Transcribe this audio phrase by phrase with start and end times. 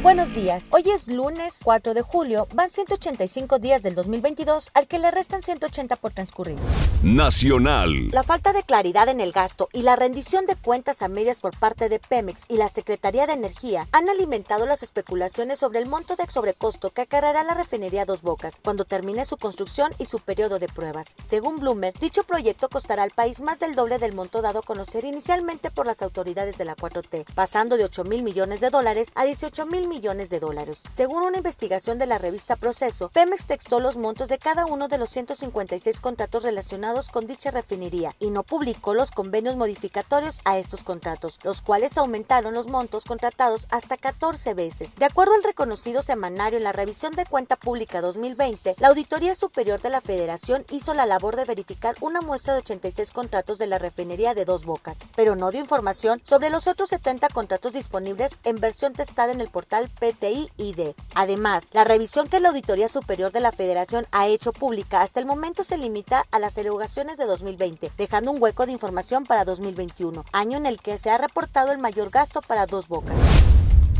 [0.00, 0.66] Buenos días.
[0.70, 2.46] Hoy es lunes 4 de julio.
[2.54, 6.56] Van 185 días del 2022 al que le restan 180 por transcurrir.
[7.02, 8.08] Nacional.
[8.12, 11.58] La falta de claridad en el gasto y la rendición de cuentas a medias por
[11.58, 16.14] parte de Pemex y la Secretaría de Energía han alimentado las especulaciones sobre el monto
[16.14, 20.60] de sobrecosto que acarreará la refinería Dos Bocas cuando termine su construcción y su periodo
[20.60, 21.16] de pruebas.
[21.24, 25.04] Según Bloomberg, dicho proyecto costará al país más del doble del monto dado a conocer
[25.04, 29.24] inicialmente por las autoridades de la 4T, pasando de 8 mil millones de dólares a
[29.24, 30.82] 18 mil millones de dólares.
[30.90, 34.98] Según una investigación de la revista Proceso, Pemex textó los montos de cada uno de
[34.98, 40.84] los 156 contratos relacionados con dicha refinería y no publicó los convenios modificatorios a estos
[40.84, 44.94] contratos, los cuales aumentaron los montos contratados hasta 14 veces.
[44.96, 49.80] De acuerdo al reconocido semanario en la revisión de cuenta pública 2020, la Auditoría Superior
[49.80, 53.78] de la Federación hizo la labor de verificar una muestra de 86 contratos de la
[53.78, 58.60] refinería de Dos Bocas, pero no dio información sobre los otros 70 contratos disponibles en
[58.60, 60.94] versión testada en el portal PTI-ID.
[61.14, 65.26] Además, la revisión que la Auditoría Superior de la Federación ha hecho pública hasta el
[65.26, 70.24] momento se limita a las erogaciones de 2020, dejando un hueco de información para 2021,
[70.32, 73.14] año en el que se ha reportado el mayor gasto para dos bocas.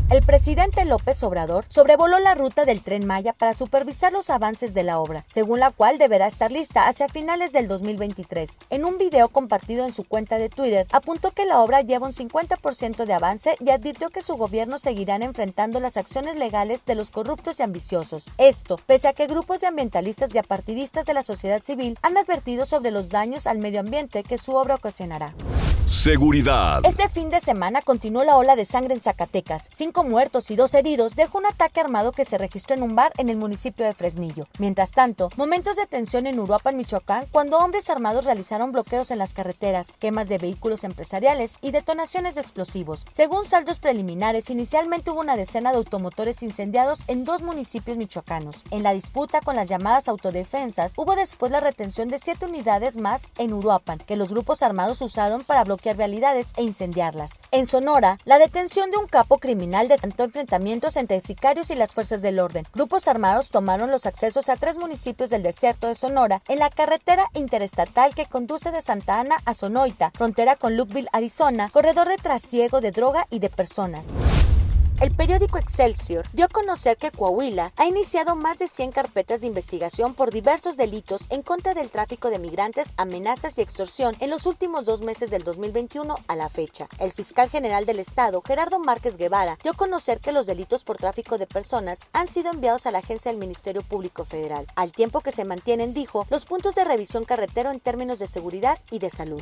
[0.09, 4.81] El presidente López Obrador sobrevoló la ruta del tren Maya para supervisar los avances de
[4.81, 8.57] la obra, según la cual deberá estar lista hacia finales del 2023.
[8.71, 12.13] En un video compartido en su cuenta de Twitter, apuntó que la obra lleva un
[12.13, 17.11] 50% de avance y advirtió que su gobierno seguirán enfrentando las acciones legales de los
[17.11, 18.27] corruptos y ambiciosos.
[18.39, 22.65] Esto, pese a que grupos de ambientalistas y apartidistas de la sociedad civil han advertido
[22.65, 25.35] sobre los daños al medio ambiente que su obra ocasionará.
[25.89, 26.85] Seguridad.
[26.85, 29.67] Este fin de semana continuó la ola de sangre en Zacatecas.
[29.73, 33.11] Cinco muertos y dos heridos dejó un ataque armado que se registró en un bar
[33.17, 34.45] en el municipio de Fresnillo.
[34.59, 39.33] Mientras tanto, momentos de tensión en Uruapan, Michoacán, cuando hombres armados realizaron bloqueos en las
[39.33, 43.07] carreteras, quemas de vehículos empresariales y detonaciones de explosivos.
[43.09, 48.63] Según saldos preliminares, inicialmente hubo una decena de automotores incendiados en dos municipios michoacanos.
[48.69, 53.29] En la disputa con las llamadas autodefensas, hubo después la retención de siete unidades más
[53.39, 57.39] en Uruapan, que los grupos armados usaron para bloquear realidades e incendiarlas.
[57.51, 62.21] En Sonora, la detención de un capo criminal desató enfrentamientos entre sicarios y las fuerzas
[62.21, 62.65] del orden.
[62.73, 67.25] Grupos armados tomaron los accesos a tres municipios del desierto de Sonora en la carretera
[67.33, 72.81] interestatal que conduce de Santa Ana a Sonoita, frontera con Lukeville, Arizona, corredor de trasiego
[72.81, 74.19] de droga y de personas.
[75.01, 79.47] El periódico Excelsior dio a conocer que Coahuila ha iniciado más de 100 carpetas de
[79.47, 84.45] investigación por diversos delitos en contra del tráfico de migrantes, amenazas y extorsión en los
[84.45, 86.89] últimos dos meses del 2021 a la fecha.
[86.99, 90.97] El fiscal general del Estado, Gerardo Márquez Guevara, dio a conocer que los delitos por
[90.97, 95.21] tráfico de personas han sido enviados a la agencia del Ministerio Público Federal, al tiempo
[95.21, 99.09] que se mantienen, dijo, los puntos de revisión carretero en términos de seguridad y de
[99.09, 99.41] salud.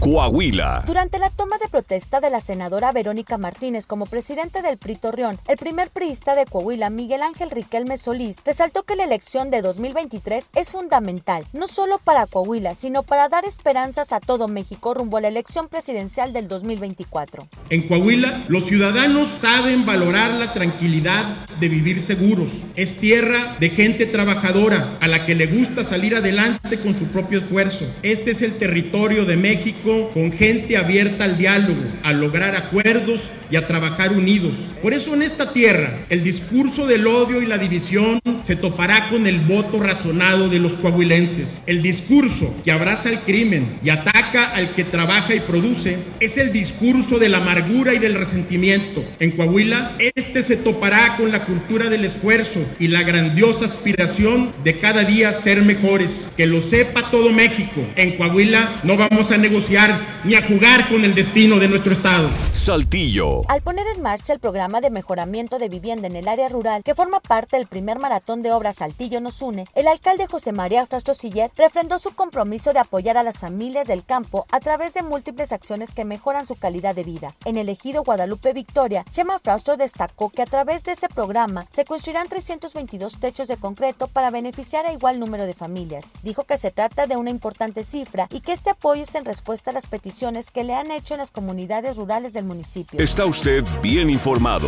[0.00, 0.84] Coahuila.
[0.86, 5.38] Durante la toma de protesta de la senadora Verónica Martínez como presidente del PRI Torreón,
[5.48, 10.50] el primer priista de Coahuila, Miguel Ángel Riquelme Solís, resaltó que la elección de 2023
[10.54, 15.20] es fundamental, no solo para Coahuila, sino para dar esperanzas a todo México rumbo a
[15.20, 17.48] la elección presidencial del 2024.
[17.70, 21.24] En Coahuila, los ciudadanos saben valorar la tranquilidad
[21.60, 22.48] de vivir seguros.
[22.76, 27.38] Es tierra de gente trabajadora, a la que le gusta salir adelante con su propio
[27.38, 27.86] esfuerzo.
[28.02, 33.20] Este es el territorio de México con gente abierta al diálogo, a lograr acuerdos
[33.50, 34.52] y a trabajar unidos.
[34.88, 39.26] Por eso en esta tierra el discurso del odio y la división se topará con
[39.26, 41.46] el voto razonado de los coahuilenses.
[41.66, 46.54] El discurso que abraza el crimen y ataca al que trabaja y produce es el
[46.54, 49.04] discurso de la amargura y del resentimiento.
[49.20, 54.78] En Coahuila este se topará con la cultura del esfuerzo y la grandiosa aspiración de
[54.78, 56.30] cada día ser mejores.
[56.34, 57.82] Que lo sepa todo México.
[57.96, 62.30] En Coahuila no vamos a negociar ni a jugar con el destino de nuestro estado.
[62.52, 63.42] Saltillo.
[63.50, 66.94] Al poner en marcha el programa de mejoramiento de vivienda en el área rural, que
[66.94, 71.14] forma parte del primer maratón de obras Saltillo nos une, el alcalde José María Frastro
[71.14, 75.52] Siller refrendó su compromiso de apoyar a las familias del campo a través de múltiples
[75.52, 77.34] acciones que mejoran su calidad de vida.
[77.44, 81.84] En el ejido Guadalupe Victoria, Chema Frastro destacó que a través de ese programa se
[81.84, 86.06] construirán 322 techos de concreto para beneficiar a igual número de familias.
[86.22, 89.70] Dijo que se trata de una importante cifra y que este apoyo es en respuesta
[89.70, 93.00] a las peticiones que le han hecho en las comunidades rurales del municipio.
[93.00, 94.67] Está usted bien informado.